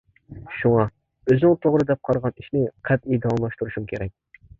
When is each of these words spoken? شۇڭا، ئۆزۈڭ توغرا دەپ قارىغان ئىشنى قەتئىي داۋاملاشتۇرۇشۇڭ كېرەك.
شۇڭا، 0.59 0.85
ئۆزۈڭ 1.33 1.53
توغرا 1.65 1.85
دەپ 1.91 2.01
قارىغان 2.09 2.35
ئىشنى 2.43 2.63
قەتئىي 2.91 3.21
داۋاملاشتۇرۇشۇڭ 3.27 3.87
كېرەك. 3.93 4.43